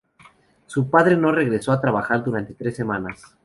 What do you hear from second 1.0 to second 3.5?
no regresó a trabajar durante tres semanas.